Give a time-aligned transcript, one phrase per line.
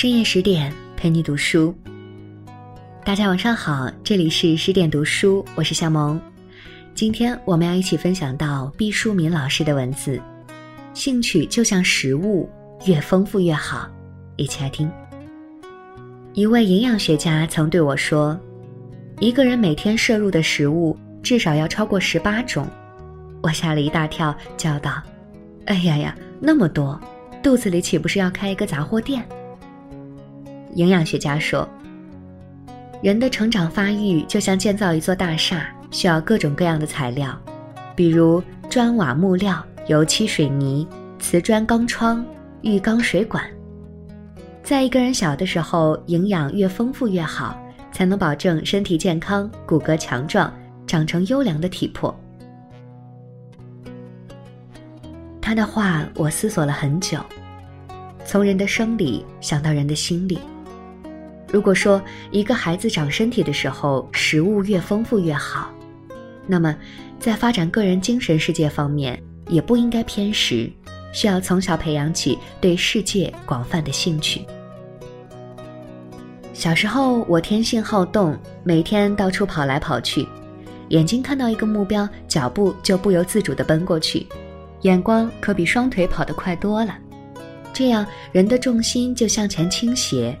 [0.00, 1.74] 深夜十点陪你读书。
[3.04, 6.18] 大家晚上好，这里是十点读书，我是夏萌。
[6.94, 10.18] 今天我们要一起分享到毕淑敏老师的文字：
[10.94, 12.48] 兴趣就像食物，
[12.86, 13.90] 越丰富越好。
[14.36, 14.90] 一起来听。
[16.32, 18.40] 一位营养学家曾对我说
[19.20, 22.66] ：“一个人每天摄入的食物至少要超过十八种。”
[23.44, 25.02] 我吓了一大跳，叫道
[25.68, 26.98] ：“哎呀呀，那么多，
[27.42, 29.22] 肚子里岂不是要开一个杂货店？”
[30.74, 31.68] 营养学家说，
[33.02, 37.36] 人的成长发育就像建造一座大厦，需要各种各样的材料，
[37.94, 40.86] 比如砖瓦木料、油漆水泥、
[41.18, 42.24] 瓷砖钢窗、
[42.62, 43.44] 浴缸水管。
[44.62, 47.58] 在一个人小的时候，营养越丰富越好，
[47.90, 50.52] 才能保证身体健康、骨骼强壮、
[50.86, 52.14] 长成优良的体魄。
[55.40, 57.18] 他的话我思索了很久，
[58.24, 60.38] 从人的生理想到人的心理。
[61.52, 65.70] 如果说一个孩子长身体的时候，食物越丰富越好，
[66.46, 66.76] 那么
[67.18, 70.70] 在发展个人精神世界方面，也不应该偏食，
[71.12, 74.46] 需要从小培养起对世界广泛的兴趣。
[76.52, 80.28] 小时候我天性好动，每天到处跑来跑去，
[80.90, 84.26] 眼睛看到一个目标，脚步就不由自主地奔过去，
[84.82, 86.96] 眼光可比双腿跑得快多了。
[87.72, 90.38] 这样人的重心就向前倾斜。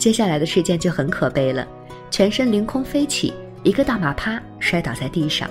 [0.00, 1.68] 接下来的事件就很可悲了，
[2.10, 5.48] 全身凌空飞起，一个大马趴摔倒在地上。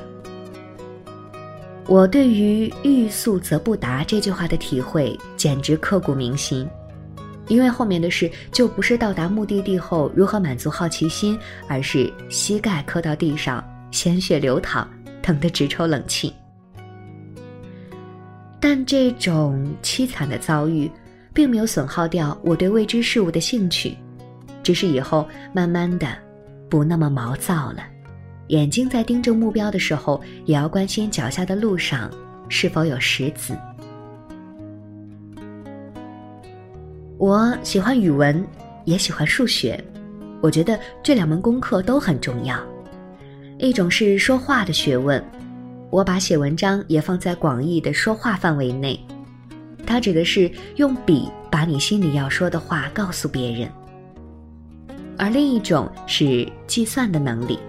[1.86, 6.68] 我对于“欲速则不达”这句话的体会简直刻骨铭心，
[7.48, 14.88] 因为后面的事就不是到达目的地后如何满足好奇心，而是膝盖磕到地上，鲜血流淌，
[15.22, 16.34] 疼得直抽冷气。
[18.60, 20.90] 但这种凄惨的遭遇，
[21.36, 23.96] 并没有损耗掉我对未知事物的兴趣。
[24.64, 26.08] 只是以后慢慢的，
[26.70, 27.84] 不那么毛躁了，
[28.48, 32.10] 眼睛在盯着目标的时候，也要关心脚下的路上
[32.48, 33.58] 是否有石子。
[37.18, 38.46] 我喜欢语文，
[38.86, 39.84] 也喜欢数学，
[40.42, 42.58] 我觉得这两门功课都很重要。
[43.58, 45.22] 一种是说话的学问，
[45.90, 48.98] 我把写文章也放在广义的说话范围内，
[49.86, 53.70] 它指的是用笔把你心里要说的话告诉别人。
[55.20, 57.60] 而另一种是计算的能力。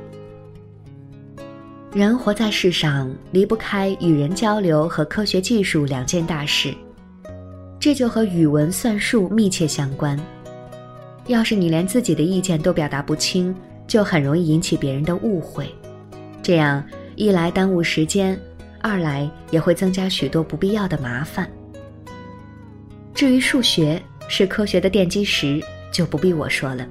[1.92, 6.72] 人活在世上，离不开与人交流和科学技术两件大事，
[7.80, 10.16] 这就和语文算术密切相关。
[11.26, 13.52] 要是你连自己的意见都表达不清，
[13.88, 15.68] 就很容易引起别人的误会，
[16.40, 16.82] 这样
[17.16, 18.40] 一来耽误时间，
[18.80, 21.50] 二来也会增加许多不必要的麻烦。
[23.12, 25.60] 至于数学是科学的奠基石，
[25.92, 26.86] 就不必我说了。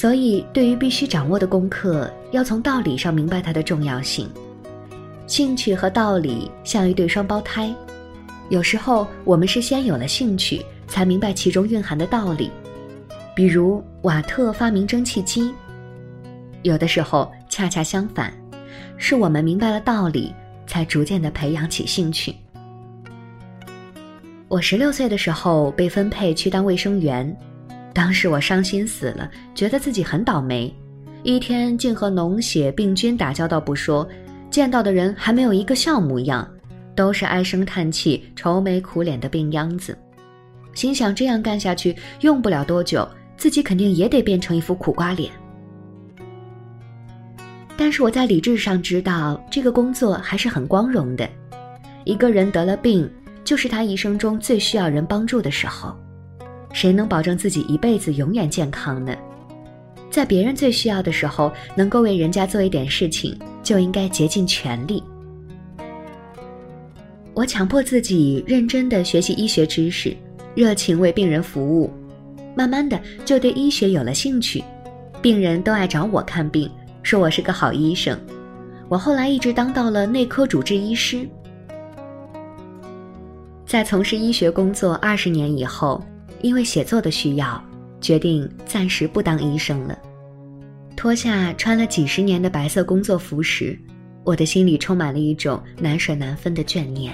[0.00, 4.30] 所以，对于必须掌握的功课，要从道理上明白它的重要性。
[5.26, 7.74] 兴趣和道理像一对双胞胎，
[8.48, 12.48] 有时候我们是先有了兴趣，才明白其中蕴含的道理。
[13.34, 15.52] 比如瓦特发明蒸汽机，
[16.62, 18.32] 有的时候恰恰相反，
[18.98, 20.32] 是我们明白了道理，
[20.64, 22.36] 才逐渐的培养起兴趣。
[24.46, 27.36] 我十六岁的时候被分配去当卫生员。
[27.92, 30.72] 当时我伤心死了，觉得自己很倒霉，
[31.22, 34.08] 一天竟和脓血病菌打交道不说，
[34.50, 36.48] 见到的人还没有一个笑模样，
[36.94, 39.96] 都是唉声叹气、愁眉苦脸的病秧子。
[40.74, 45.32] 心想这样干下去，用不了多久，自己肯定也得变成一副苦瓜脸。
[47.76, 51.28] 但是我在理智上知道，这个工作还是很光荣的。
[52.04, 53.10] 一个人得了病，
[53.44, 55.96] 就是他一生中最需要人帮助的时候。
[56.72, 59.16] 谁能保证自己一辈子永远健康呢？
[60.10, 65.02] 在别人最需要的时候，能够为人家做一点事情，就应该竭尽全力。
[67.34, 70.16] 我强迫自己认真的学习医学知识，
[70.54, 71.90] 热情为病人服务，
[72.56, 74.64] 慢慢的就对医学有了兴趣。
[75.20, 76.70] 病人都爱找我看病，
[77.02, 78.18] 说我是个好医生。
[78.88, 81.28] 我后来一直当到了内科主治医师。
[83.66, 86.02] 在从事医学工作二十年以后。
[86.40, 87.62] 因为写作的需要，
[88.00, 89.98] 决定暂时不当医生了。
[90.96, 93.78] 脱下穿了几十年的白色工作服时，
[94.24, 97.12] 我的心里充满了一种难舍难分的眷念。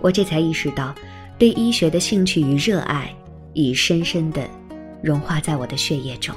[0.00, 0.94] 我这才意识到，
[1.38, 3.14] 对医学的兴趣与热爱
[3.52, 4.48] 已深深的
[5.02, 6.34] 融化在我的血液中。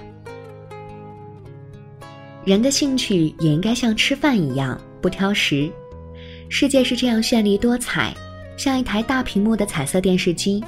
[2.43, 5.71] 人的兴趣也应该像吃饭一样不挑食。
[6.47, 8.13] 世界是这样绚丽多彩，
[8.55, 10.63] 像一台大屏幕的彩色电视机。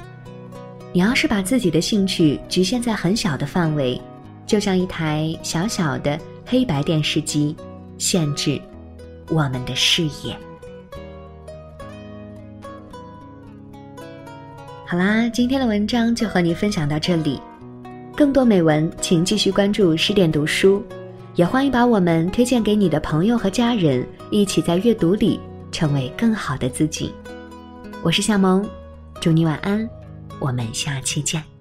[0.90, 4.00] 你要是把自己的兴趣局限在很小的范围，
[4.46, 7.54] 就像一台小小的黑白电视机，
[7.98, 8.60] 限制
[9.28, 10.34] 我们的视野。
[14.86, 17.38] 好啦，今天的文章就和你分享到这里。
[18.16, 20.82] 更多美文，请继续关注十点读书，
[21.34, 25.38] 也欢迎把我们推荐给你的朋友和家人，一起在阅读里
[25.70, 27.12] 成为更好的自己。
[28.02, 28.66] 我是夏萌，
[29.20, 29.88] 祝你晚安，
[30.40, 31.57] 我们下期见。